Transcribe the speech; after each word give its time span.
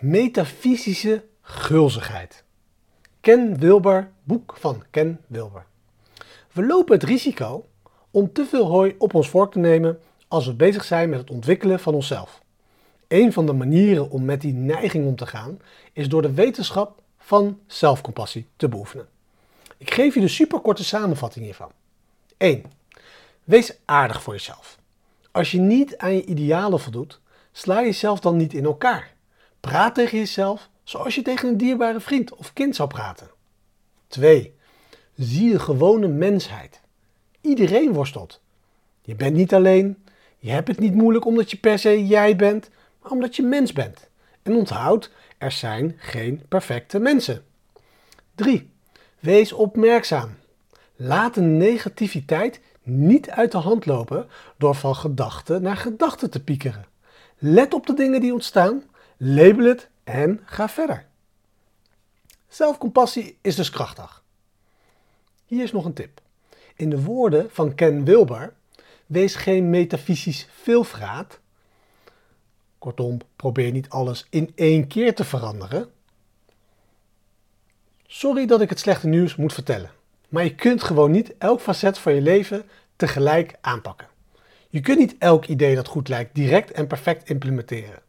Metafysische 0.00 1.24
gulzigheid. 1.40 2.44
Ken 3.20 3.58
Wilber, 3.58 4.10
boek 4.22 4.56
van 4.58 4.82
Ken 4.90 5.20
Wilber. 5.26 5.66
We 6.52 6.66
lopen 6.66 6.94
het 6.94 7.02
risico 7.02 7.66
om 8.10 8.32
te 8.32 8.44
veel 8.44 8.66
hooi 8.66 8.94
op 8.98 9.14
ons 9.14 9.28
vork 9.28 9.52
te 9.52 9.58
nemen 9.58 10.00
als 10.28 10.46
we 10.46 10.54
bezig 10.54 10.84
zijn 10.84 11.08
met 11.08 11.18
het 11.18 11.30
ontwikkelen 11.30 11.80
van 11.80 11.94
onszelf. 11.94 12.42
Een 13.08 13.32
van 13.32 13.46
de 13.46 13.52
manieren 13.52 14.10
om 14.10 14.24
met 14.24 14.40
die 14.40 14.52
neiging 14.52 15.06
om 15.06 15.16
te 15.16 15.26
gaan 15.26 15.60
is 15.92 16.08
door 16.08 16.22
de 16.22 16.32
wetenschap 16.32 17.02
van 17.18 17.58
zelfcompassie 17.66 18.46
te 18.56 18.68
beoefenen. 18.68 19.08
Ik 19.76 19.94
geef 19.94 20.14
je 20.14 20.20
de 20.20 20.28
superkorte 20.28 20.84
samenvatting 20.84 21.44
hiervan. 21.44 21.70
1. 22.36 22.64
Wees 23.44 23.78
aardig 23.84 24.22
voor 24.22 24.32
jezelf. 24.32 24.78
Als 25.30 25.50
je 25.50 25.58
niet 25.58 25.96
aan 25.96 26.14
je 26.14 26.24
idealen 26.24 26.80
voldoet, 26.80 27.20
sla 27.52 27.80
jezelf 27.80 28.20
dan 28.20 28.36
niet 28.36 28.54
in 28.54 28.64
elkaar. 28.64 29.16
Praat 29.60 29.94
tegen 29.94 30.18
jezelf 30.18 30.68
zoals 30.84 31.14
je 31.14 31.22
tegen 31.22 31.48
een 31.48 31.56
dierbare 31.56 32.00
vriend 32.00 32.34
of 32.34 32.52
kind 32.52 32.76
zou 32.76 32.88
praten. 32.88 33.30
2. 34.06 34.54
Zie 35.14 35.50
de 35.50 35.58
gewone 35.58 36.08
mensheid. 36.08 36.80
Iedereen 37.40 37.92
worstelt. 37.92 38.40
Je 39.02 39.14
bent 39.14 39.36
niet 39.36 39.54
alleen. 39.54 39.96
Je 40.38 40.50
hebt 40.50 40.68
het 40.68 40.78
niet 40.78 40.94
moeilijk 40.94 41.24
omdat 41.24 41.50
je 41.50 41.56
per 41.56 41.78
se 41.78 42.06
jij 42.06 42.36
bent, 42.36 42.70
maar 43.02 43.10
omdat 43.10 43.36
je 43.36 43.42
mens 43.42 43.72
bent. 43.72 44.08
En 44.42 44.54
onthoud, 44.54 45.10
er 45.38 45.52
zijn 45.52 45.94
geen 45.98 46.42
perfecte 46.48 46.98
mensen. 46.98 47.44
3. 48.34 48.70
Wees 49.18 49.52
opmerkzaam. 49.52 50.36
Laat 50.96 51.34
de 51.34 51.40
negativiteit 51.40 52.60
niet 52.82 53.30
uit 53.30 53.52
de 53.52 53.58
hand 53.58 53.86
lopen 53.86 54.28
door 54.56 54.74
van 54.74 54.94
gedachte 54.94 55.58
naar 55.58 55.76
gedachte 55.76 56.28
te 56.28 56.42
piekeren. 56.42 56.86
Let 57.38 57.74
op 57.74 57.86
de 57.86 57.94
dingen 57.94 58.20
die 58.20 58.32
ontstaan, 58.32 58.82
label 59.18 59.64
het 59.64 59.88
en 60.04 60.40
ga 60.44 60.68
verder. 60.68 61.06
Zelfcompassie 62.48 63.38
is 63.40 63.56
dus 63.56 63.70
krachtig. 63.70 64.22
Hier 65.46 65.62
is 65.62 65.72
nog 65.72 65.84
een 65.84 65.92
tip. 65.92 66.20
In 66.76 66.90
de 66.90 67.02
woorden 67.02 67.50
van 67.50 67.74
Ken 67.74 68.04
Wilber, 68.04 68.54
wees 69.06 69.34
geen 69.34 69.70
metafysisch 69.70 70.48
veelvraat. 70.62 71.38
Kortom, 72.78 73.18
probeer 73.36 73.70
niet 73.70 73.88
alles 73.88 74.26
in 74.30 74.52
één 74.54 74.86
keer 74.86 75.14
te 75.14 75.24
veranderen. 75.24 75.90
Sorry 78.06 78.46
dat 78.46 78.60
ik 78.60 78.68
het 78.68 78.78
slechte 78.78 79.06
nieuws 79.06 79.36
moet 79.36 79.52
vertellen, 79.52 79.90
maar 80.28 80.44
je 80.44 80.54
kunt 80.54 80.82
gewoon 80.82 81.10
niet 81.10 81.34
elk 81.38 81.60
facet 81.60 81.98
van 81.98 82.14
je 82.14 82.20
leven 82.20 82.68
tegelijk 82.96 83.56
aanpakken. 83.60 84.08
Je 84.68 84.80
kunt 84.80 84.98
niet 84.98 85.16
elk 85.18 85.46
idee 85.46 85.74
dat 85.74 85.88
goed 85.88 86.08
lijkt 86.08 86.34
direct 86.34 86.70
en 86.70 86.86
perfect 86.86 87.28
implementeren. 87.28 88.02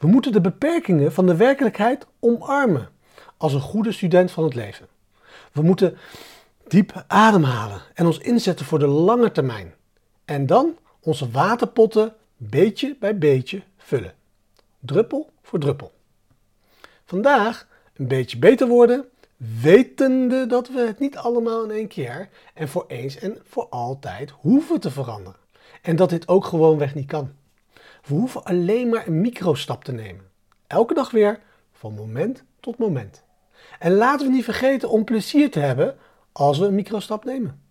We 0.00 0.06
moeten 0.06 0.32
de 0.32 0.40
beperkingen 0.40 1.12
van 1.12 1.26
de 1.26 1.36
werkelijkheid 1.36 2.06
omarmen 2.20 2.88
als 3.36 3.54
een 3.54 3.60
goede 3.60 3.92
student 3.92 4.30
van 4.30 4.44
het 4.44 4.54
leven. 4.54 4.86
We 5.52 5.62
moeten 5.62 5.96
diep 6.68 7.04
ademhalen 7.06 7.82
en 7.94 8.06
ons 8.06 8.18
inzetten 8.18 8.66
voor 8.66 8.78
de 8.78 8.86
lange 8.86 9.32
termijn. 9.32 9.74
En 10.24 10.46
dan 10.46 10.76
onze 11.00 11.30
waterpotten 11.30 12.14
beetje 12.36 12.96
bij 13.00 13.18
beetje 13.18 13.62
vullen. 13.76 14.14
Druppel 14.78 15.30
voor 15.42 15.58
druppel. 15.58 15.92
Vandaag 17.04 17.66
een 17.94 18.08
beetje 18.08 18.38
beter 18.38 18.68
worden, 18.68 19.04
wetende 19.60 20.46
dat 20.46 20.68
we 20.68 20.80
het 20.80 20.98
niet 20.98 21.16
allemaal 21.16 21.64
in 21.64 21.70
één 21.70 21.88
keer 21.88 22.28
en 22.54 22.68
voor 22.68 22.84
eens 22.88 23.16
en 23.16 23.38
voor 23.44 23.68
altijd 23.68 24.30
hoeven 24.30 24.80
te 24.80 24.90
veranderen. 24.90 25.40
En 25.82 25.96
dat 25.96 26.10
dit 26.10 26.28
ook 26.28 26.44
gewoonweg 26.44 26.94
niet 26.94 27.06
kan. 27.06 27.32
We 28.06 28.14
hoeven 28.14 28.44
alleen 28.44 28.88
maar 28.88 29.06
een 29.06 29.20
microstap 29.20 29.84
te 29.84 29.92
nemen. 29.92 30.24
Elke 30.66 30.94
dag 30.94 31.10
weer, 31.10 31.40
van 31.72 31.94
moment 31.94 32.44
tot 32.60 32.78
moment. 32.78 33.24
En 33.78 33.92
laten 33.92 34.26
we 34.26 34.32
niet 34.32 34.44
vergeten 34.44 34.90
om 34.90 35.04
plezier 35.04 35.50
te 35.50 35.60
hebben 35.60 35.96
als 36.32 36.58
we 36.58 36.66
een 36.66 36.74
microstap 36.74 37.24
nemen. 37.24 37.62